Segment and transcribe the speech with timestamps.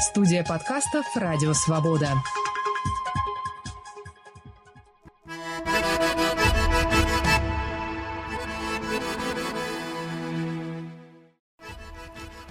[0.00, 2.08] Студия подкастов «Радио Свобода».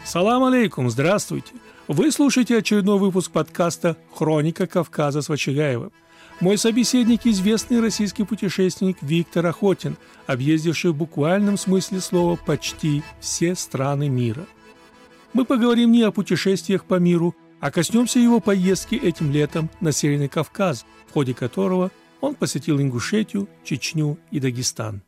[0.05, 1.53] Салам алейкум, здравствуйте!
[1.87, 5.91] Вы слушаете очередной выпуск подкаста «Хроника Кавказа» с Вачигаевым.
[6.39, 9.97] Мой собеседник– известный российский путешественник Виктор Охотин,
[10.27, 14.45] объездивший в буквальном смысле слова почти все страны мира.
[15.33, 20.27] Мы поговорим не о путешествиях по миру, а коснемся его поездки этим летом на Северный
[20.27, 25.01] Кавказ, в ходе которого он посетил Ингушетию, Чечню и Дагестан.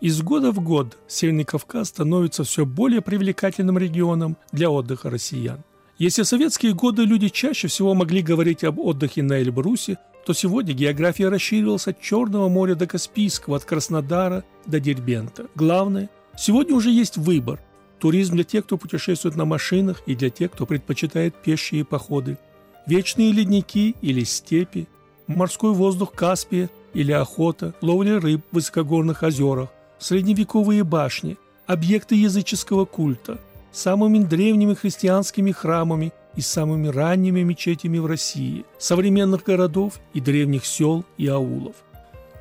[0.00, 5.62] Из года в год Северный Кавказ становится все более привлекательным регионом для отдыха россиян.
[6.00, 10.72] Если в советские годы люди чаще всего могли говорить об отдыхе на Эльбрусе, то сегодня
[10.72, 15.48] география расширилась от Черного моря до Каспийского, от Краснодара до Дербента.
[15.54, 17.60] Главное, сегодня уже есть выбор.
[17.98, 22.38] Туризм для тех, кто путешествует на машинах, и для тех, кто предпочитает пешие походы.
[22.86, 24.88] Вечные ледники или степи,
[25.26, 33.38] морской воздух Каспия или охота, ловля рыб в высокогорных озерах, средневековые башни, объекты языческого культа,
[33.72, 41.04] самыми древними христианскими храмами и самыми ранними мечетями в России, современных городов и древних сел
[41.18, 41.76] и аулов.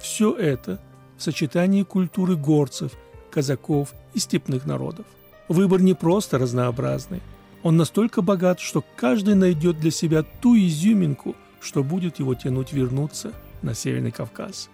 [0.01, 0.79] Все это
[1.17, 2.93] в сочетании культуры горцев,
[3.31, 5.05] казаков и степных народов.
[5.47, 7.21] Выбор не просто разнообразный,
[7.63, 13.33] он настолько богат, что каждый найдет для себя ту изюминку, что будет его тянуть вернуться
[13.61, 14.69] на Северный Кавказ.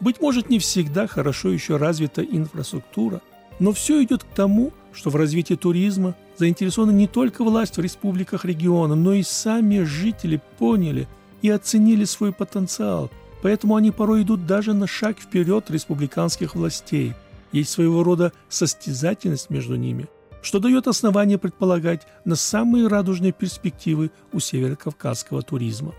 [0.00, 3.20] Быть может, не всегда хорошо еще развита инфраструктура,
[3.60, 8.44] но все идет к тому, что в развитии туризма заинтересованы не только власть в республиках
[8.44, 11.08] региона, но и сами жители поняли
[11.42, 13.10] и оценили свой потенциал,
[13.42, 17.14] поэтому они порой идут даже на шаг вперед республиканских властей.
[17.52, 20.06] Есть своего рода состязательность между ними,
[20.42, 25.94] что дает основание предполагать на самые радужные перспективы у северокавказского туризма.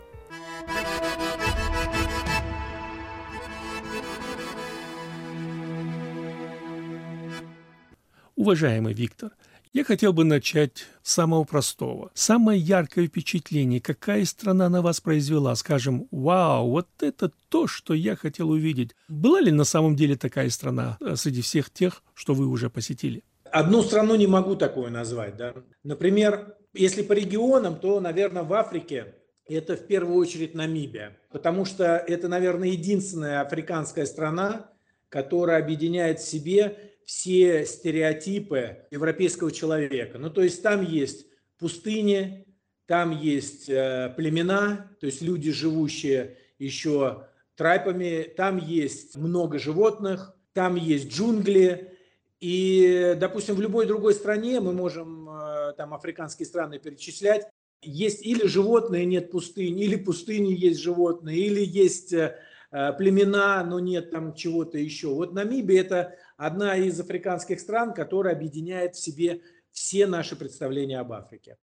[8.40, 9.32] Уважаемый Виктор,
[9.74, 12.10] я хотел бы начать с самого простого.
[12.14, 18.16] Самое яркое впечатление, какая страна на вас произвела, скажем, вау, вот это то, что я
[18.16, 18.92] хотел увидеть.
[19.10, 23.26] Была ли на самом деле такая страна э, среди всех тех, что вы уже посетили?
[23.52, 25.36] Одну страну не могу такое назвать.
[25.36, 25.54] Да?
[25.84, 29.16] Например, если по регионам, то, наверное, в Африке
[29.50, 34.70] это в первую очередь Намибия, потому что это, наверное, единственная африканская страна,
[35.10, 40.20] которая объединяет в себе все стереотипы европейского человека.
[40.20, 41.26] Ну, то есть там есть
[41.58, 42.46] пустыни,
[42.86, 47.26] там есть э, племена, то есть люди, живущие еще
[47.56, 51.98] трайпами, там есть много животных, там есть джунгли.
[52.42, 57.48] И, допустим, в любой другой стране мы можем э, там африканские страны перечислять.
[57.82, 62.36] Есть или животные, нет пустыни, или пустыни есть животные, или есть э,
[62.70, 65.08] племена, но нет там чего-то еще.
[65.08, 69.42] Вот Намибия– это одна из африканских стран, которая объединяет в себе
[69.72, 71.58] все наши представления об Африке.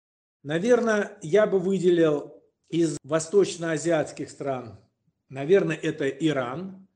[0.42, 4.80] Наверное, я бы выделил из восточноазиатских стран,
[5.28, 6.88] наверное, это Иран.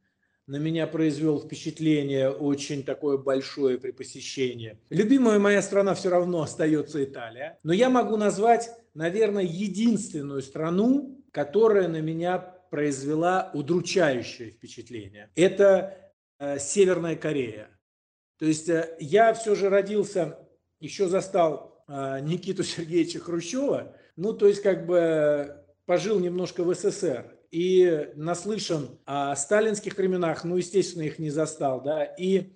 [0.47, 4.79] На меня произвел впечатление очень такое большое при посещении.
[4.91, 7.59] Любимая моя страна все равно остается Италия.
[7.63, 15.31] Но я могу назвать, наверное, единственную страну, которая на меня произвела удручающее впечатление.
[15.35, 16.06] Это
[16.59, 17.71] Северная Корея.
[18.39, 20.39] То есть э, я все же родился,
[20.79, 27.35] еще застал э, Никиту Сергеевича Хрущева, ну, то есть как бы пожил немножко в СССР
[27.51, 32.53] и наслышан о сталинских временах, ну, естественно, их не застал, да, и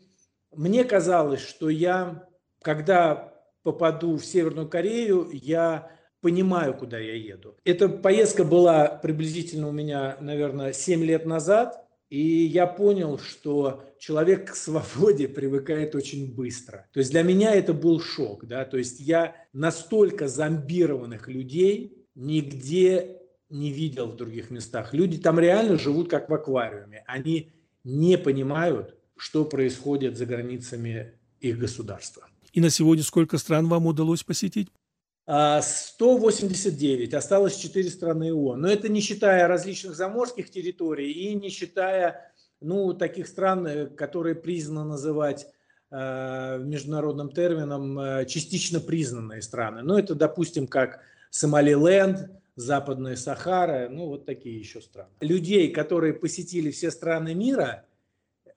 [0.52, 2.28] мне казалось, что я,
[2.60, 7.56] когда попаду в Северную Корею, я понимаю, куда я еду.
[7.64, 14.50] Эта поездка была приблизительно у меня, наверное, 7 лет назад, и я понял, что человек
[14.50, 16.88] к свободе привыкает очень быстро.
[16.92, 18.46] То есть для меня это был шок.
[18.46, 18.64] Да?
[18.64, 24.92] То есть я настолько зомбированных людей нигде не видел в других местах.
[24.92, 27.04] Люди там реально живут как в аквариуме.
[27.06, 27.52] Они
[27.84, 32.26] не понимают, что происходит за границами их государства.
[32.52, 34.68] И на сегодня сколько стран вам удалось посетить?
[35.30, 38.60] 189, а, осталось 4 страны ООН.
[38.60, 44.34] Но это не считая различных заморских территорий и не считая ну, таких стран, э, которые
[44.34, 45.46] признаны называть
[45.90, 49.82] э, международным термином э, частично признанные страны.
[49.82, 51.00] Ну, это, допустим, как
[51.30, 55.10] Сомалиленд, Западная Сахара, ну вот такие еще страны.
[55.20, 57.86] Людей, которые посетили все страны мира,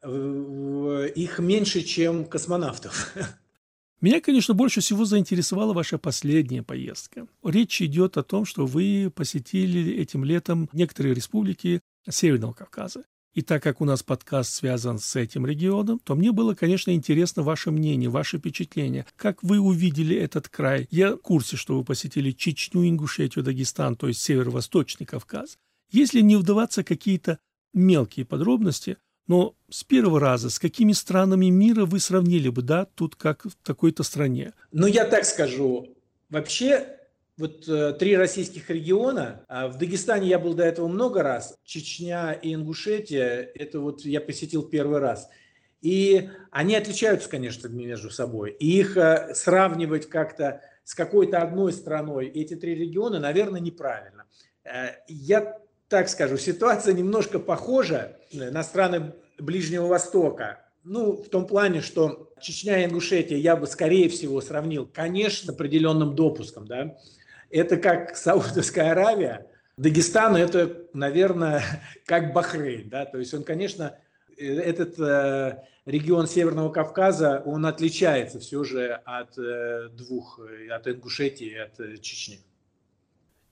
[0.04, 3.16] их меньше, чем космонавтов.
[4.04, 7.26] Меня, конечно, больше всего заинтересовала ваша последняя поездка.
[7.42, 11.80] Речь идет о том, что вы посетили этим летом некоторые республики
[12.10, 13.06] Северного Кавказа.
[13.34, 17.44] И так как у нас подкаст связан с этим регионом, то мне было, конечно, интересно
[17.44, 19.06] ваше мнение, ваше впечатление.
[19.16, 20.86] Как вы увидели этот край?
[20.92, 25.58] Я в курсе, что вы посетили Чечню, Ингушетию, Дагестан, то есть северо-восточный Кавказ.
[25.92, 27.40] Если не вдаваться какие-то
[27.74, 28.98] мелкие подробности,
[29.28, 33.56] но с первого раза, с какими странами мира вы сравнили бы, да, тут как в
[33.64, 34.54] такой-то стране?
[34.72, 35.96] Ну, я так скажу.
[36.30, 37.00] Вообще,
[37.38, 39.46] вот э, три российских региона.
[39.48, 41.58] А в Дагестане я был до этого много раз.
[41.64, 45.30] Чечня и Ингушетия– это вот я посетил первый раз.
[45.82, 48.52] И они отличаются, конечно, между собой.
[48.60, 54.26] И их э, сравнивать как-то с какой-то одной страной, эти три региона, наверное, неправильно.
[54.64, 55.58] Э, я
[55.94, 60.66] так скажу, ситуация немножко похожа на страны Ближнего Востока.
[60.84, 65.56] Ну, в том плане, что Чечня и Ингушетия я бы, скорее всего, сравнил, конечно, с
[65.56, 66.66] определенным допуском.
[66.66, 66.98] Да?
[67.52, 69.46] Это как Саудовская Аравия.
[69.78, 71.62] Дагестан– это, наверное,
[72.08, 72.90] как Бахрейн.
[72.90, 73.06] Да?
[73.06, 73.96] То есть он, конечно,
[74.36, 80.40] этот э, регион Северного Кавказа, он отличается все же от э, двух,
[80.72, 82.40] от Ингушетии и от э, Чечни.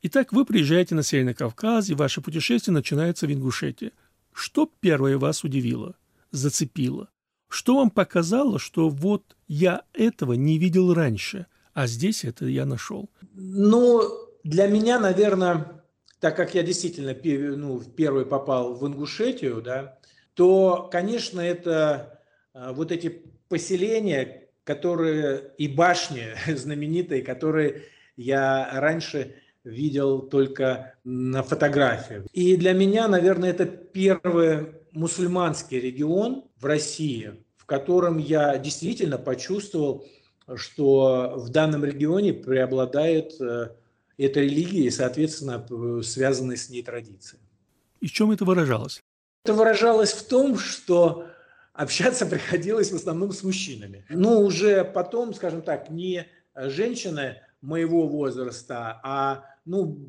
[0.03, 3.91] Итак, вы приезжаете на Северный Кавказ, и ваше путешествие начинается в Ингушетии.
[4.33, 5.95] Что первое вас удивило,
[6.31, 7.09] зацепило?
[7.49, 11.45] Что вам показало, что вот я этого не видел раньше,
[11.75, 13.11] а здесь это я нашел?
[13.35, 14.01] Ну,
[14.43, 15.83] для меня, наверное,
[16.19, 17.15] так как я действительно
[17.55, 19.99] ну, первый попал в Ингушетию, да,
[20.33, 22.19] то, конечно, это
[22.53, 27.83] а, вот эти поселения, которые и башни знаменитые, которые
[28.15, 32.25] я раньше видел только на фотографиях.
[32.33, 40.05] И для меня, наверное, это первый мусульманский регион в России, в котором я действительно почувствовал,
[40.55, 43.69] что в данном регионе преобладает э,
[44.17, 45.65] эта религия и, соответственно,
[46.03, 47.39] связанные с ней традиции.
[48.01, 49.01] И в чем это выражалось?
[49.45, 51.27] Это выражалось в том, что
[51.73, 54.05] общаться приходилось в основном с мужчинами.
[54.09, 59.99] Но уже потом, скажем так, не женщины моего возраста, а ну,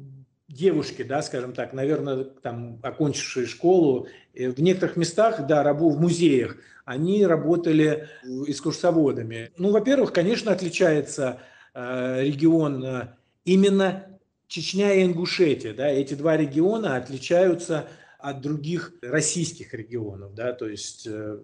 [0.48, 6.00] девушки, да, скажем так, наверное, там, окончившие школу, э, в некоторых местах, да, рабу в
[6.00, 8.08] музеях, они работали
[8.46, 9.52] экскурсоводами.
[9.56, 11.40] Ну, во-первых, конечно, отличается
[11.74, 13.08] э, регион э,
[13.44, 14.06] именно
[14.48, 17.88] Чечня и Ингушетия, да, эти два региона отличаются
[18.18, 21.38] от других российских регионов, да, то есть э,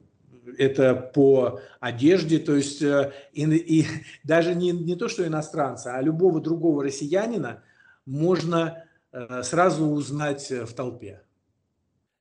[0.58, 3.86] это по одежде, то есть э, и, и
[4.24, 7.62] даже не, не то, что иностранца, а любого другого россиянина
[8.08, 11.22] можно э, сразу узнать в толпе.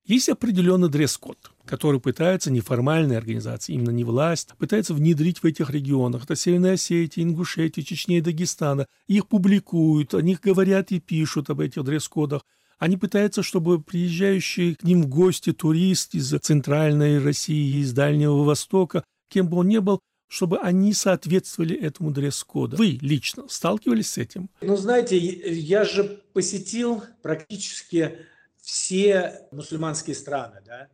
[0.07, 6.23] Есть определенный дресс-код, который пытается неформальные организации, именно не власть, пытается внедрить в этих регионах.
[6.23, 8.85] Это Северная Осетия, Ингушетия, Чечня и Дагестана.
[9.07, 12.43] Их публикуют, о них говорят и пишут об этих дресс-кодах.
[12.79, 19.03] Они пытаются, чтобы приезжающий к ним в гости турист из Центральной России, из Дальнего Востока,
[19.29, 22.77] кем бы он ни был, чтобы они соответствовали этому дресс-коду.
[22.77, 24.50] Вы лично сталкивались с этим?
[24.62, 28.19] Ну, знаете, я же посетил практически
[28.62, 30.89] все мусульманские страны, да,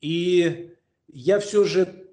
[0.00, 0.74] и
[1.08, 2.08] я все же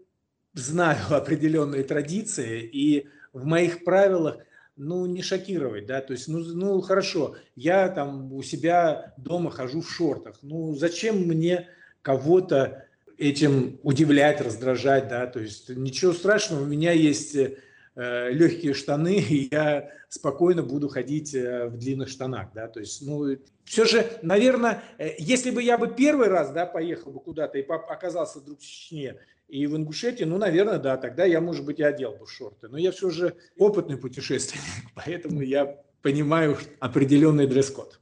[0.54, 4.38] знаю определенные традиции, и в моих правилах
[4.76, 9.82] ну, не шокировать, да, то есть, ну, ну, хорошо, я там у себя дома хожу
[9.82, 11.68] в шортах, ну, зачем мне
[12.04, 12.87] кого-то
[13.18, 19.50] этим удивлять, раздражать, да, то есть ничего страшного, у меня есть э, легкие штаны, и
[19.52, 24.84] я спокойно буду ходить э, в длинных штанах, да, то есть, ну, все же, наверное,
[24.98, 28.64] э, если бы я бы первый раз, да, поехал бы куда-то и оказался вдруг в
[28.64, 29.16] Чечне,
[29.48, 32.68] и в Ингушетии, ну, наверное, да, тогда я, может быть, и одел бы шорты.
[32.68, 34.64] Но я все же опытный путешественник,
[34.96, 38.00] поэтому я понимаю определенный дресс-код.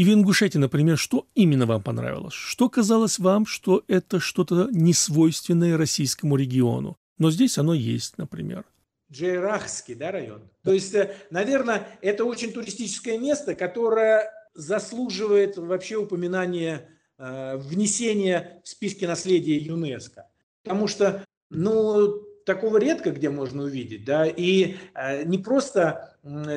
[0.00, 2.32] И в Ингушетии, например, что именно вам понравилось?
[2.32, 6.96] Что казалось вам, что это что-то несвойственное российскому региону?
[7.18, 8.64] Но здесь оно есть, например.
[9.12, 10.40] Джейрахский да, район.
[10.64, 16.88] То есть, э, наверное, это очень туристическое место, которое заслуживает вообще упоминания,
[17.18, 20.30] э, внесения в списки наследия ЮНЕСКо.
[20.62, 26.09] Потому что, ну, такого редко где можно увидеть, да, и э, не просто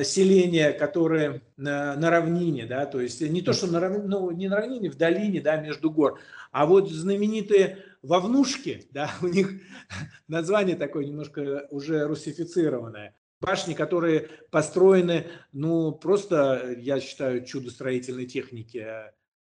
[0.04, 4.48] селения, которые на, на равнине, да, то есть не то, что на равнине, ну, не
[4.48, 6.20] на равнине, в долине, да, между гор,
[6.52, 9.52] а вот знаменитые вовнушки, да, у них
[10.28, 18.86] название такое немножко уже русифицированное, башни, которые построены, ну, просто, я считаю, чудо-строительной техники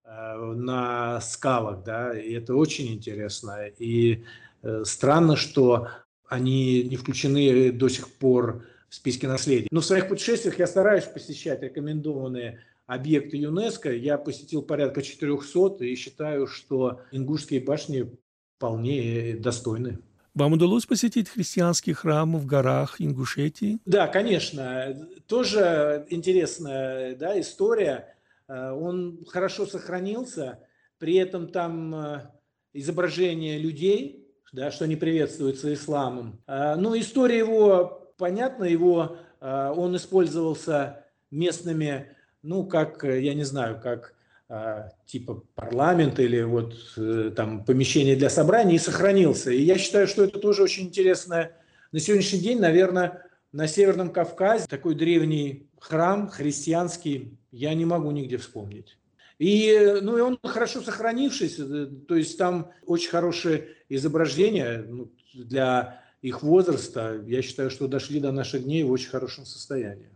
[0.04, 3.68] э, на скалах, да, и это очень интересно.
[3.78, 4.26] И
[4.64, 5.88] э, странно, что
[6.28, 9.68] они не включены до сих пор в списке наследия.
[9.72, 13.94] Но в своих путешествиях я стараюсь посещать рекомендованные объекты ЮНЕСКО.
[13.94, 18.12] Я посетил порядка 400 и считаю, что ингушские башни
[18.58, 20.00] вполне достойны.
[20.36, 23.80] Вам удалось посетить христианский храм в горах Ингушетии?
[23.86, 24.96] Да, конечно.
[25.28, 28.16] Тоже интересная да, история.
[28.48, 30.60] Э, он хорошо сохранился,
[30.98, 32.32] при этом там э,
[32.74, 36.42] изображение людей, да, что не приветствуется исламом.
[36.48, 44.14] Э, ну, история его понятна, его, он использовался местными, ну, как, я не знаю, как
[44.52, 49.52] а, типа парламент или вот э, там помещение для собраний и сохранился.
[49.52, 51.52] И я считаю, что это тоже очень интересно.
[51.92, 58.38] На сегодняшний день, наверное, на Северном Кавказе такой древний храм христианский я не могу нигде
[58.38, 58.98] вспомнить.
[59.38, 66.02] И, ну, и он хорошо сохранившийся, э, то есть там очень хорошее изображение ну, для
[66.22, 67.24] их возраста.
[67.26, 70.10] Я считаю, что дошли до наших дней в очень хорошем состоянии.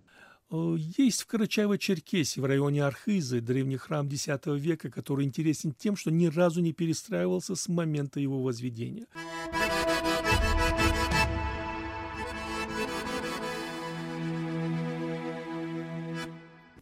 [0.51, 6.11] Э, есть в Карачаево-Черкесии, в районе Архизы, древний храм X века, который интересен тем, что
[6.11, 9.07] ни разу не перестраивался с момента его возведения.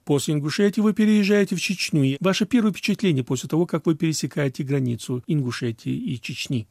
[0.03, 2.17] После Ингушетии вы переезжаете в Чечню.
[2.19, 6.67] Ваше первое впечатление после того, как вы пересекаете границу Ингушетии и Чечни?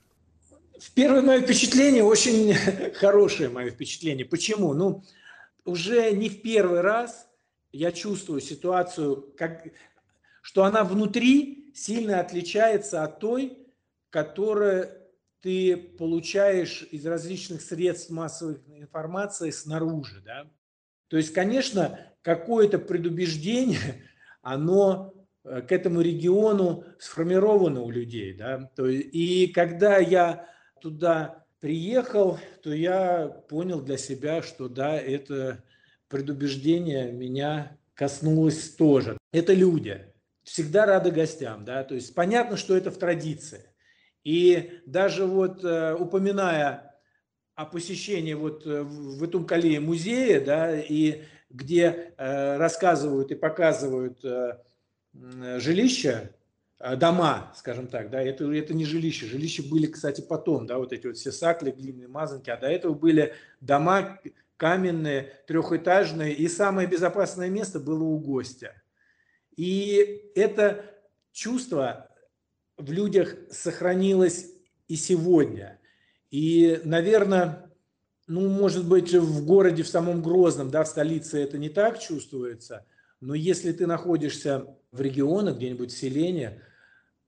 [0.95, 2.55] Первое мое впечатление, очень
[2.95, 4.25] хорошее мое впечатление.
[4.25, 4.73] Почему?
[4.73, 5.05] Ну,
[5.65, 7.29] уже не в первый раз
[7.73, 9.67] я чувствую ситуацию, как,
[10.43, 13.59] что она внутри сильно отличается от той,
[14.11, 14.91] которую
[15.41, 20.21] ты получаешь из различных средств массовой информации снаружи.
[20.25, 20.51] Да?
[21.09, 24.03] То есть, конечно, какое-то предубеждение,
[24.43, 28.35] оно э, к этому региону сформировано у людей.
[28.35, 28.71] Да?
[28.75, 30.47] То, и когда я
[30.81, 35.63] туда приехал, то я понял для себя, что да, это
[36.09, 39.17] предубеждение меня коснулось тоже.
[39.33, 40.07] Это люди,
[40.43, 43.65] всегда рады гостям, да, то есть понятно, что это в традиции.
[44.25, 46.95] И даже вот э, упоминая
[47.55, 54.25] о посещении вот э, в этом Калее музея, да, и где э, рассказывают и показывают
[55.13, 56.31] жилища
[56.97, 59.27] дома, скажем так, да, это, это не жилище.
[59.27, 62.95] Жилища были, кстати, потом, да, вот эти вот все сакли, глиняные мазанки, а до этого
[62.95, 64.19] были дома
[64.57, 68.75] каменные, трехэтажные, и самое безопасное место было у гостя.
[69.57, 70.85] И это
[71.33, 72.09] чувство
[72.77, 74.47] в людях сохранилось
[74.89, 75.79] и сегодня.
[76.31, 77.71] И, наверное,
[78.27, 82.87] ну, может быть, в городе, в самом Грозном, да, в столице это не так чувствуется,
[83.21, 86.61] но если ты находишься в регионах, где-нибудь в селении,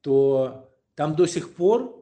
[0.02, 1.96] то там до сих пор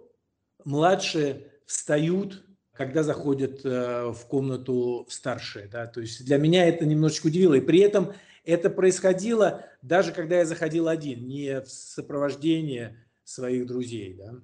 [0.65, 5.69] младшие встают, когда заходят э, в комнату старшие.
[5.69, 5.87] Да?
[5.87, 7.55] То есть для меня это немножечко удивило.
[7.55, 8.13] И при этом
[8.45, 14.15] это происходило даже когда я заходил один, не в сопровождении своих друзей.
[14.15, 14.35] Да?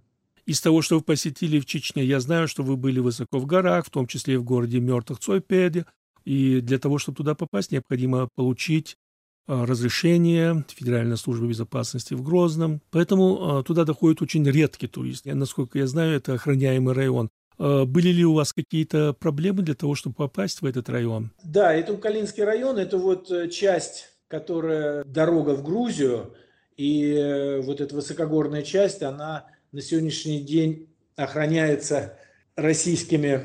[0.47, 3.87] Из того, что вы посетили в Чечне, я знаю, что вы были высоко в горах,
[3.87, 5.87] в том числе и в городе мертвых Цойпеде.
[6.25, 8.97] И для того, чтобы туда попасть, необходимо получить
[9.47, 12.81] разрешение Федеральной службы безопасности в Грозном.
[12.91, 15.35] Поэтому а, туда доходят очень редкие туристы.
[15.35, 17.31] Насколько я знаю, это охраняемый район.
[17.59, 21.33] А, были ли у вас какие-то проблемы для того, чтобы попасть в этот район?
[21.45, 26.35] Да, это Укалинский район, это вот э, часть, которая дорога в Грузию,
[26.77, 32.19] и э, вот эта высокогорная часть, она на сегодняшний день охраняется
[32.55, 33.43] российскими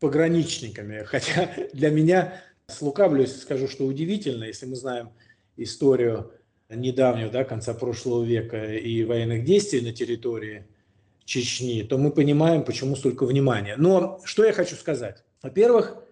[0.00, 1.04] пограничниками.
[1.04, 5.10] Хотя для меня, слукавлюсь, скажу, что удивительно, если мы знаем
[5.58, 6.32] историю
[6.70, 10.66] недавнего, да, конца прошлого века и военных действий на территории
[11.24, 13.76] Чечни, то мы понимаем, почему столько внимания.
[13.76, 15.24] Но что я хочу сказать?
[15.42, 16.02] Во-первых,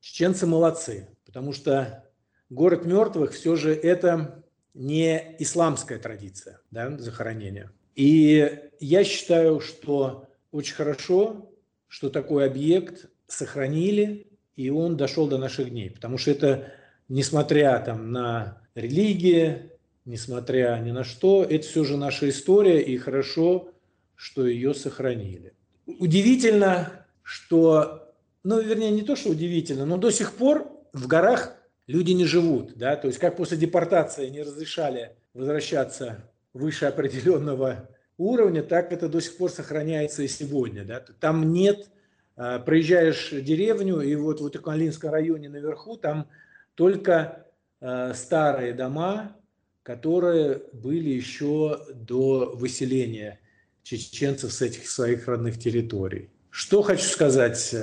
[0.00, 2.04] чеченцы молодцы, потому что
[2.50, 7.72] город мертвых все же это не исламская традиция да, захоронения.
[7.96, 11.52] И я считаю, что очень хорошо,
[11.88, 16.72] что такой объект сохранили, и он дошел до наших дней, потому что это,
[17.08, 19.70] несмотря там, на религия,
[20.04, 23.72] несмотря ни на что, это все же наша история, и хорошо,
[24.14, 25.54] что ее сохранили.
[25.86, 28.12] Удивительно, что,
[28.44, 32.76] ну, вернее, не то, что удивительно, но до сих пор в горах люди не живут,
[32.76, 39.20] да, то есть как после депортации не разрешали возвращаться выше определенного уровня, так это до
[39.20, 41.88] сих пор сохраняется и сегодня, да, там нет
[42.36, 46.28] э, проезжаешь деревню, и вот в Утыкалинском районе наверху там
[46.74, 47.46] только
[47.80, 49.36] старые дома,
[49.82, 53.40] которые были еще до выселения
[53.82, 56.30] чеченцев с этих своих родных территорий.
[56.50, 57.74] Что хочу сказать.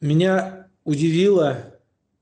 [0.00, 1.78] Меня удивило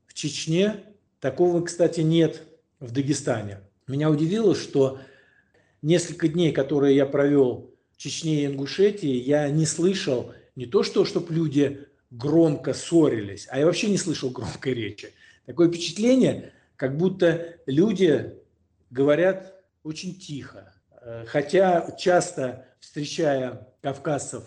[0.06, 0.84] в Чечне,
[1.20, 2.42] такого, кстати, нет
[2.80, 3.60] в Дагестане.
[3.86, 4.98] Меня удивило, что
[5.82, 11.04] несколько дней, которые я провел в Чечне и Ингушетии, я не слышал не то, что
[11.04, 15.12] чтобы люди громко ссорились, а я вообще не слышал громкой речи.
[15.46, 16.52] Такое впечатление,
[16.82, 18.40] как будто люди
[18.90, 20.74] говорят очень тихо.
[21.28, 24.42] Хотя часто, встречая кавказцев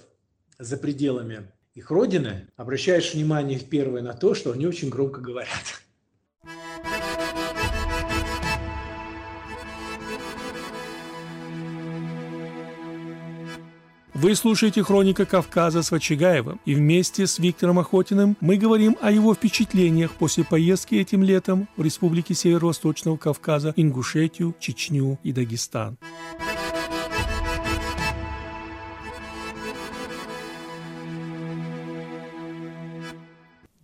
[0.59, 5.81] за пределами их родины, обращаешь внимание в первое на то, что они очень громко говорят.
[14.15, 19.35] Вы слушаете «Хроника Кавказа» с Вачигаевым, и вместе с Виктором Охотиным мы говорим о его
[19.35, 25.97] впечатлениях после поездки этим летом в республике Северо-Восточного Кавказа, Ингушетию, Чечню и Дагестан.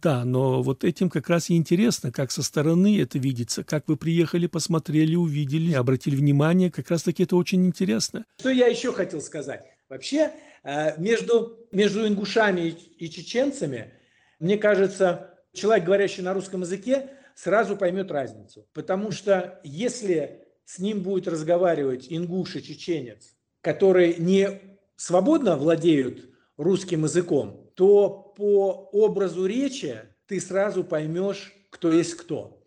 [0.02, 3.98] Да, но вот этим как раз и интересно, как со стороны это видится, как вы
[3.98, 8.24] приехали, посмотрели, увидели, обратили внимание, как раз-таки это очень интересно.
[8.40, 9.71] Что я еще хотел сказать?
[9.92, 10.32] Вообще,
[10.64, 13.92] э, между, между ингушами и чеченцами,
[14.40, 18.66] мне кажется, человек, говорящий на русском языке, сразу поймет разницу.
[18.72, 24.62] Потому что если с ним будет разговаривать ингуш и чеченец, которые не
[24.96, 32.64] свободно владеют русским языком, то по образу речи ты сразу поймешь, кто есть кто.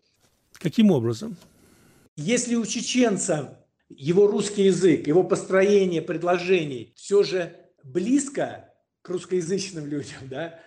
[0.53, 1.37] Каким образом?
[2.17, 3.64] Если у чеченца
[3.97, 10.59] его русский язык, его построение предложений все же близко к русскоязычным людям, да,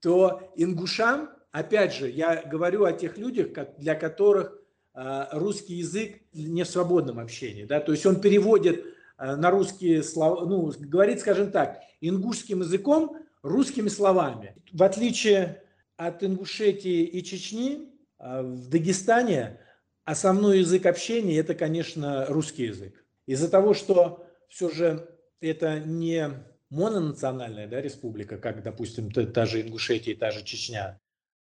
[0.00, 4.58] то ингушам, опять же, я говорю о тех людях, для которых
[4.92, 8.84] а, русский язык не в свободном общении, да, то есть он переводит
[9.16, 14.54] а, на русские слова, ну, говорит, скажем так, ингушским языком русскими словами.
[14.72, 15.62] В отличие
[15.96, 19.60] от Ингушетии и Чечни, а, в Дагестане
[20.06, 23.04] основной язык общения– это, конечно, русский язык.
[23.26, 25.08] Из-за того, что все же
[25.40, 26.30] это не
[26.70, 31.00] мононациональная да, республика, как, допустим, та, та же Ингушетия и та же Чечня,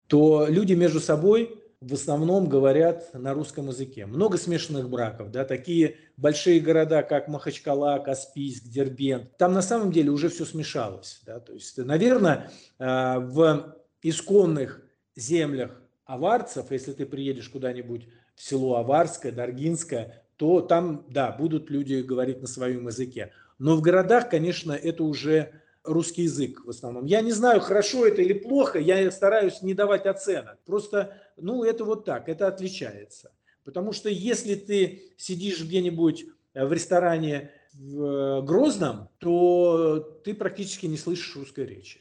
[0.08, 4.06] то люди между собой в основном говорят на русском языке.
[4.06, 9.36] Много смешанных браков, да, такие большие города, как Махачкала, Каспийск, Дербент.
[9.36, 11.20] Там на самом деле уже все смешалось.
[11.26, 14.82] Да, то есть, наверное, а, в исконных
[15.14, 22.40] землях аварцев, если ты приедешь куда-нибудь село Аварское, Даргинское, то там, да, будут люди говорить
[22.40, 23.32] на своем языке.
[23.58, 25.52] Но в городах, конечно, это уже
[25.84, 27.04] русский язык в основном.
[27.04, 30.58] Я не знаю, хорошо это или плохо, я стараюсь не давать оценок.
[30.64, 33.32] Просто, ну, это вот так, это отличается.
[33.64, 41.36] Потому что если ты сидишь где-нибудь в ресторане в Грозном, то ты практически не слышишь
[41.36, 42.00] русской речи.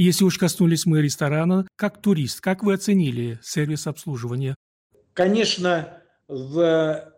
[0.00, 4.54] Если уж коснулись мы ресторана, как турист, как вы оценили сервис обслуживания?
[5.12, 7.12] Конечно, в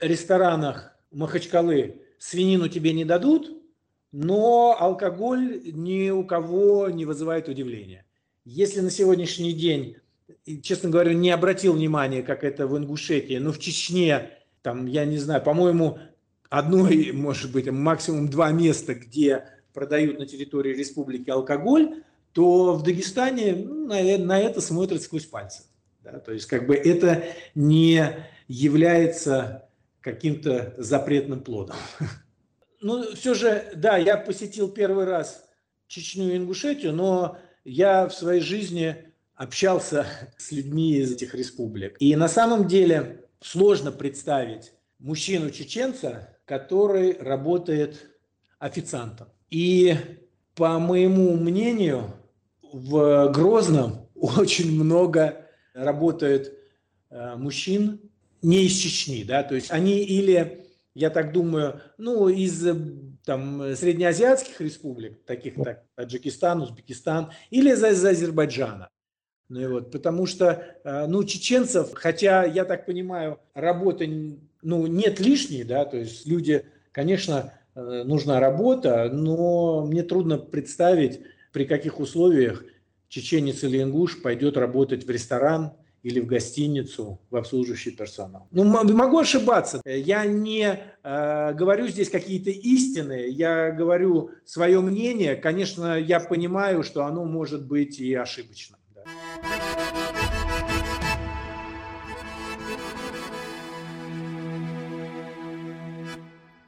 [0.00, 3.62] ресторанах Махачкалы свинину тебе не дадут,
[4.12, 8.06] но алкоголь ни у кого не вызывает удивления.
[8.46, 9.96] Если на сегодняшний день,
[10.62, 14.30] честно говоря, не обратил внимания, как это в Ингушетии, но в Чечне,
[14.62, 15.98] там, я не знаю, по-моему,
[16.48, 23.54] одно, может быть, максимум два места, где продают на территории республики алкоголь, то в Дагестане
[23.54, 25.64] ну, на, на это смотрят сквозь пальцы.
[26.02, 26.18] Да?
[26.18, 28.06] То есть как бы это не
[28.48, 29.68] является
[30.00, 31.76] каким-то запретным плодом.
[32.84, 35.44] Ну, все же, да, я посетил первый раз
[35.86, 38.96] Чечню и Ингушетию, но я в своей жизни
[39.36, 40.04] общался
[40.36, 41.96] с людьми из этих республик.
[42.00, 48.10] И на самом деле сложно представить мужчину-чеченца, который работает
[48.58, 49.28] официантом.
[49.48, 49.96] И
[50.54, 52.14] по моему мнению,
[52.72, 56.58] в Грозном очень много работает
[57.10, 58.00] э, мужчин
[58.42, 62.66] не из Чечни, да, то есть они или, я так думаю, ну, из
[63.24, 68.88] там среднеазиатских республик, таких как Таджикистан, Узбекистан, или из, из Азербайджана.
[69.48, 75.20] Ну и вот, потому что, э, ну, чеченцев, хотя, я так понимаю, работы, ну, нет
[75.20, 81.20] лишней, да, то есть люди, конечно, э, нужна работа, но мне трудно представить,
[81.52, 82.64] при каких условиях
[83.08, 88.48] чеченец или ингуш пойдет работать в ресторан или в гостиницу, в обслуживающий персонал.
[88.50, 89.80] Ну, могу ошибаться.
[89.84, 95.36] Я не э, говорю здесь какие-то истины, я говорю свое мнение.
[95.36, 98.80] Конечно, я понимаю, что оно может быть и ошибочным.
[98.94, 99.02] Да.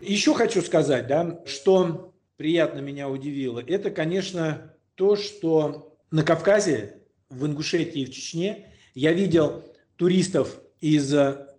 [0.00, 7.46] Еще хочу сказать, да, что приятно меня удивило, это, конечно, то, что на Кавказе, в
[7.46, 9.64] Ингушетии и в Чечне я видел
[9.96, 11.12] туристов из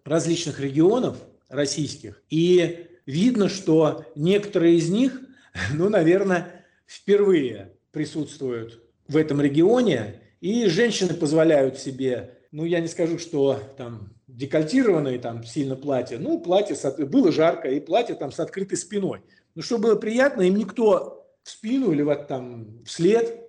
[0.06, 1.18] различных регионов
[1.50, 5.20] российских, и видно, что некоторые из них,
[5.74, 13.18] ну, наверное, впервые присутствуют в этом регионе, и женщины позволяют себе, ну, я не скажу,
[13.18, 18.78] что там декольтированные там сильно платья, ну, платье, было жарко, и платье там с открытой
[18.78, 19.22] спиной.
[19.56, 23.40] Ну, что было приятно, им никто в спину или вот там вслед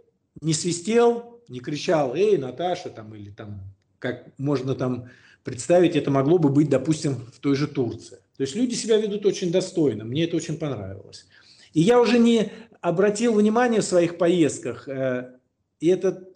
[0.42, 3.62] не свистел, не кричал, эй, Наташа, там, или там,
[3.98, 5.08] как можно там
[5.42, 8.18] представить, это могло бы быть, допустим, в той же Турции.
[8.36, 11.26] То есть люди себя ведут очень достойно, мне это очень понравилось.
[11.72, 15.32] И я уже не обратил внимания в своих поездках, э,
[15.80, 16.28] и это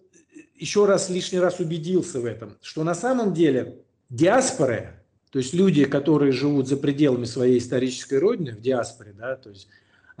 [0.55, 4.95] еще раз, лишний раз убедился в этом, что на самом деле диаспоры,
[5.29, 9.67] то есть люди, которые живут за пределами своей исторической родины, в диаспоре, да, то есть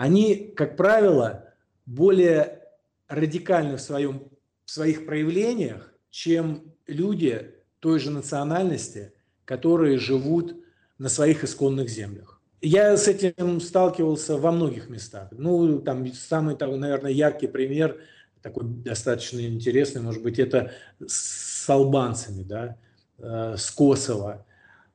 [0.01, 1.45] они, как правило,
[1.85, 2.63] более
[3.07, 4.31] радикальны в, своем,
[4.65, 9.13] в своих проявлениях, чем люди той же национальности,
[9.45, 10.55] которые живут
[10.97, 12.41] на своих исконных землях.
[12.61, 15.27] Я с этим сталкивался во многих местах.
[15.33, 18.01] Ну, там самый, наверное, яркий пример,
[18.41, 20.71] такой достаточно интересный, может быть, это
[21.05, 22.75] с албанцами, да,
[23.19, 24.47] э, с Косово.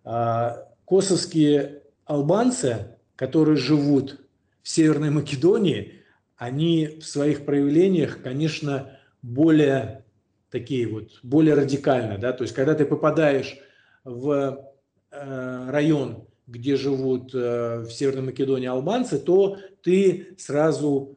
[0.02, 4.25] А, косовские албанцы, которые живут
[4.66, 6.02] в Северной Македонии,
[6.36, 10.04] они в своих проявлениях, конечно, более
[10.50, 13.56] такие вот, более радикальные, да, то есть когда ты попадаешь
[14.02, 14.72] в
[15.12, 21.16] э, район, где живут э, в Северной Македонии албанцы, то ты сразу,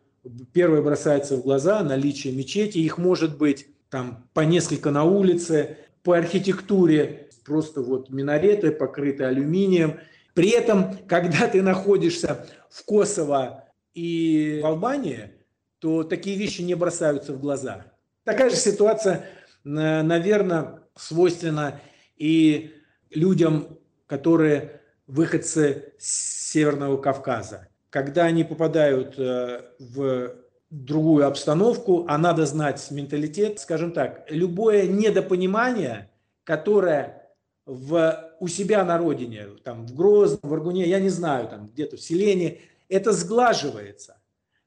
[0.54, 6.16] первое бросается в глаза наличие мечети, их может быть там по несколько на улице, по
[6.16, 7.30] архитектуре.
[7.46, 10.02] Просто вот минареты, покрыты алюминием.
[10.34, 15.32] При этом, когда ты находишься в Косово и в Албании,
[15.80, 17.86] то такие вещи не бросаются в глаза.
[18.24, 19.26] Такая же ситуация,
[19.64, 21.80] наверное, свойственна
[22.18, 22.76] и
[23.10, 27.68] людям, которые выходцы с Северного Кавказа.
[27.90, 30.36] Когда они попадают э, в
[30.70, 36.12] другую обстановку, а надо знать менталитет, скажем так, любое недопонимание,
[36.44, 37.30] которое
[37.66, 41.98] в, у себя на родине, там, в Грозном, в Аргуне, я не знаю, там, где-то
[41.98, 44.18] в селении, это сглаживается.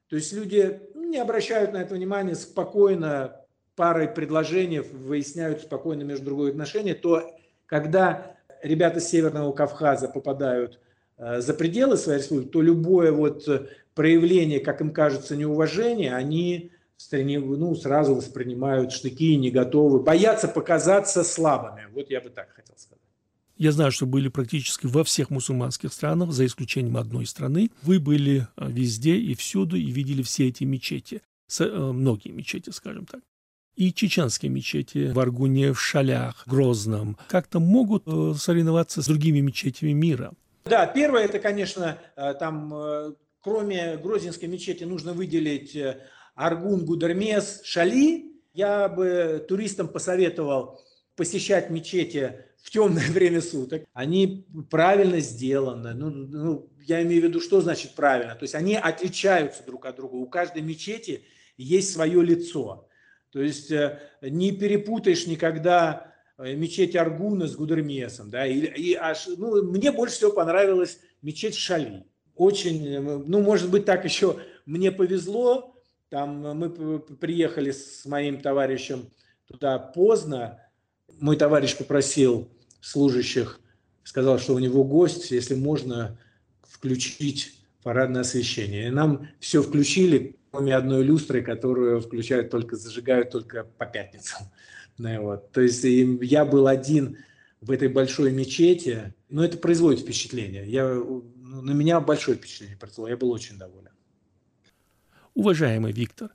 [0.09, 3.35] То есть люди не обращают на это внимания, спокойно
[3.75, 10.79] парой предложений выясняют спокойно между другой отношения, то когда ребята с Северного Кавказа попадают
[11.17, 13.47] э, за пределы своей республики, то любое вот
[13.95, 16.71] проявление, как им кажется, неуважения, они
[17.11, 21.87] ну, сразу воспринимают штыки, не готовы, боятся показаться слабыми.
[21.93, 23.02] Вот я бы так хотел сказать.
[23.55, 27.69] Я знаю, что были практически во всех мусульманских странах, за исключением одной страны.
[27.83, 31.21] Вы были а, везде и всюду и видели все эти мечети,
[31.59, 33.21] э, многие мечети, скажем так.
[33.75, 39.91] И чеченские мечети в Аргуне, в Шалях, Грозном как-то могут э, соревноваться с другими мечетями
[39.91, 40.33] мира.
[40.65, 45.77] Да, первое, это, конечно, э, там, кроме Грозненской мечети, нужно выделить
[46.33, 48.31] Аргун, Гудермес, Шали.
[48.53, 50.81] Я бы туристам посоветовал
[51.15, 55.93] посещать мечети в темное время суток, они правильно сделаны.
[55.93, 58.35] Ну, ну, я имею в виду, что значит правильно.
[58.35, 60.15] То есть они отличаются друг от друга.
[60.15, 61.25] У каждой мечети
[61.57, 62.87] есть свое лицо.
[63.31, 68.29] То есть э, не перепутаешь никогда э, мечеть Аргуна с Гудермесом.
[68.29, 68.47] Да?
[68.47, 72.05] И, и аж, ну, мне больше всего понравилась мечеть Шали.
[72.35, 75.75] Очень, э, ну, может быть, так еще мне повезло.
[76.09, 79.09] Там мы приехали с моим товарищем
[79.47, 80.62] туда поздно,
[81.19, 82.49] мой товарищ попросил
[82.81, 83.59] служащих,
[84.03, 86.17] сказал, что у него гость, если можно
[86.61, 88.87] включить парадное освещение.
[88.87, 94.47] И нам все включили, кроме одной люстры, которую включают только, зажигают только по пятницам.
[94.97, 95.51] Ну, вот.
[95.51, 97.17] То есть я был один
[97.61, 100.67] в этой большой мечети, но это производит впечатление.
[100.67, 103.89] Я, ну, на меня большое впечатление произвело, я был очень доволен.
[105.33, 106.29] Уважаемый Виктор,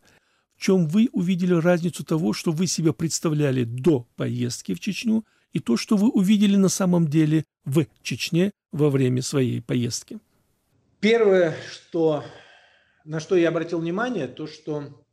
[0.59, 5.77] чем вы увидели разницу того, что вы себя представляли до поездки в Чечню, и то,
[5.77, 10.19] что вы увидели на самом деле в Чечне во время своей поездки?
[11.01, 12.25] Первое, что,
[13.05, 15.05] на что я обратил внимание, то, что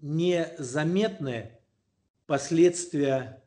[0.00, 1.52] незаметны
[2.26, 3.42] последствия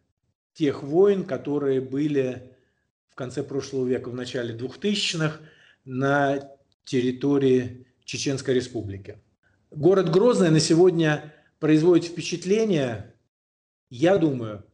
[0.54, 2.56] тех войн, которые были
[3.10, 5.40] в конце прошлого века, в начале 2000-х
[5.86, 6.40] на
[6.86, 9.18] территории Чеченской Республики.
[9.72, 13.16] Город Грозный на сегодня производит впечатление,
[13.90, 14.66] я думаю,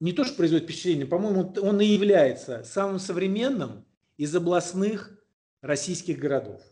[0.00, 5.18] не то, что производит впечатление, по-моему, он и является самым современным из областных
[5.62, 6.62] российских городов.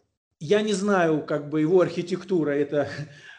[0.40, 2.88] Я не знаю, как бы его архитектура, это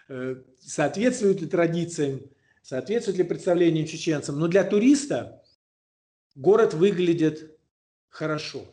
[0.10, 2.22] э, соответствует ли традициям,
[2.64, 5.44] соответствует ли представлениям чеченцам, но для туриста
[6.34, 7.60] город выглядит
[8.10, 8.66] хорошо.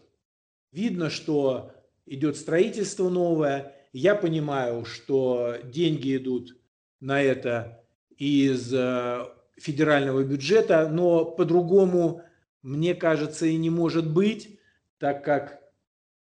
[0.71, 1.73] Видно, что
[2.07, 3.77] идет строительство новое.
[3.93, 6.57] Я понимаю, что деньги идут
[7.03, 7.85] на это
[8.17, 12.23] из э, федерального бюджета, но по-другому,
[12.63, 14.61] мне кажется, и не может быть,
[14.99, 15.61] так как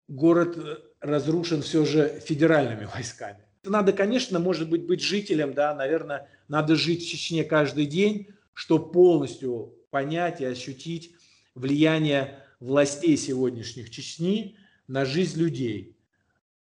[0.10, 3.40] город э, разрушен все же федеральными войсками.
[3.64, 8.92] Надо, конечно, может быть, быть жителем, да, наверное, надо жить в Чечне каждый день, чтобы
[8.92, 11.16] полностью понять и ощутить
[11.56, 15.96] влияние властей сегодняшних Чечни на жизнь людей.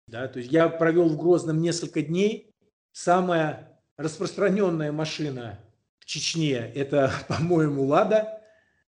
[0.06, 2.54] Да, то есть я провел в Грозном несколько дней.
[2.92, 5.58] Самая распространенная машина
[5.98, 8.42] в Чечне– это, по-моему, «Лада».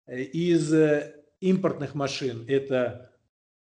[0.07, 3.11] Из э, импортных машин– это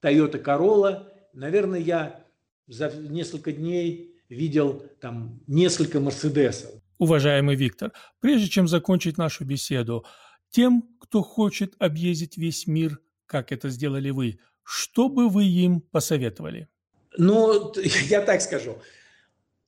[0.03, 1.09] Toyota Corolla.
[1.33, 2.25] Наверное, я
[2.67, 6.71] за несколько дней видел там несколько Мерседесов.
[6.99, 10.05] Уважаемый Виктор, прежде чем закончить нашу беседу,
[10.51, 16.69] тем, кто хочет объездить весь мир, как это сделали вы, что бы вы им посоветовали?
[17.17, 17.73] Ну,
[18.09, 18.79] я так скажу.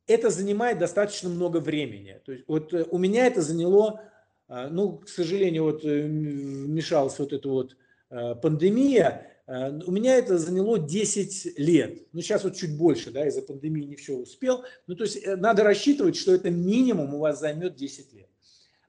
[0.06, 2.20] Это занимает достаточно много времени.
[2.24, 4.02] То есть вот э, у меня это заняло,
[4.48, 7.76] а, ну, к сожалению, вот э, вмешалась вот эта вот
[8.10, 12.06] э, пандемия, Э, у меня это заняло 10 лет.
[12.12, 14.64] Ну, сейчас вот чуть больше, да, из-за пандемии не все успел.
[14.86, 18.28] Ну, то есть э, надо рассчитывать, что это минимум у вас займет 10 лет.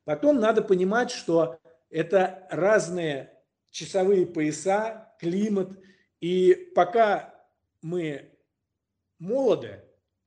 [0.04, 3.34] Потом надо понимать, что это разные
[3.72, 5.72] часовые пояса, климат.
[6.22, 7.34] И пока
[7.82, 8.32] мы
[9.20, 9.82] молоды,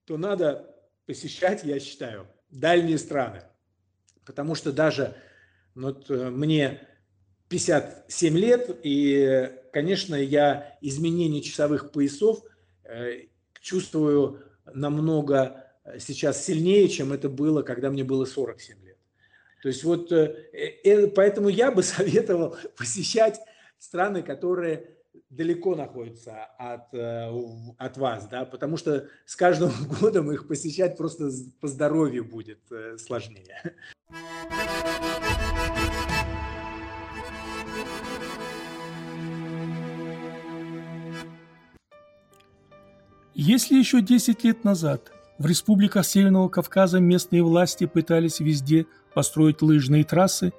[0.05, 0.75] то надо
[1.09, 3.43] посещать, я считаю, дальние страны.
[4.27, 5.17] Потому что даже
[5.75, 6.87] вот э, мне
[7.49, 12.41] 57 лет, и, конечно, я изменение часовых поясов
[12.85, 13.23] э,
[13.59, 18.99] чувствую намного э, сейчас сильнее, чем это было, когда мне было 47 лет.
[19.63, 20.13] То есть вот
[21.15, 23.41] поэтому я бы советовал посещать
[23.79, 24.98] страны, которые
[25.31, 31.69] далеко находятся от, от вас, да, потому что с каждым годом их посещать просто по
[31.69, 32.61] здоровью будет
[32.99, 33.75] сложнее.
[43.41, 50.03] Если еще 10 лет назад в республиках Северного Кавказа местные власти пытались везде построить лыжные
[50.03, 50.53] трассы,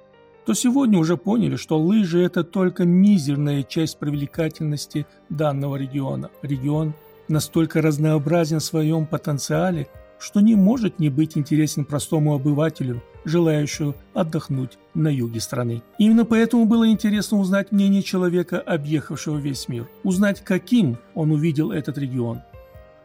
[0.46, 6.30] то сегодня уже поняли, что лыжи– это только мизерная часть привлекательности данного региона.
[6.42, 6.94] Регион
[7.28, 14.78] настолько разнообразен в своем потенциале, что не может не быть интересен простому обывателю, желающему отдохнуть
[14.94, 15.82] на юге страны.
[15.98, 21.96] Именно поэтому было интересно узнать мнение человека, объехавшего весь мир, узнать, каким он увидел этот
[21.98, 22.40] регион–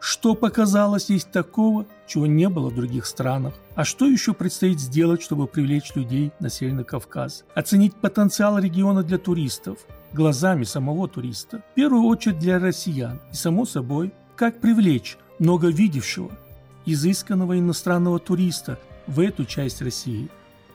[0.00, 3.54] что показалось есть такого, чего не было в других странах?
[3.74, 7.44] А что еще предстоит сделать, чтобы привлечь людей на Северный Кавказ?
[7.54, 9.78] Оценить потенциал региона для туристов,
[10.12, 11.62] глазами самого туриста.
[11.72, 13.20] В первую очередь для россиян.
[13.32, 16.30] И, само собой, как привлечь много видевшего,
[16.84, 20.28] изысканного иностранного туриста в эту часть России,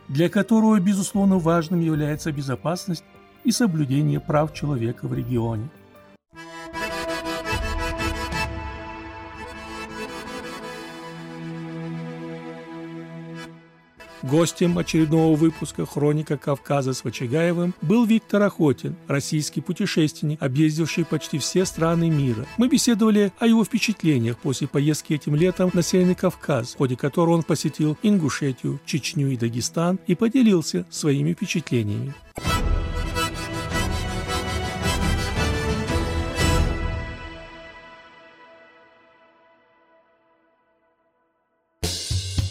[0.08, 3.04] для которого, безусловно, важным является безопасность
[3.44, 5.70] и соблюдение прав человека в регионе.
[14.24, 21.66] Гостем очередного выпуска «Хроника Кавказа» с Вачагаевым был Виктор Охотин, российский путешественник, объездивший почти все
[21.66, 22.46] страны мира.
[22.58, 27.32] Мы беседовали о его впечатлениях после поездки этим летом на Северный Кавказ, в ходе которой
[27.32, 32.14] он посетил Ингушетию, Чечню и Дагестан и поделился своими впечатлениями.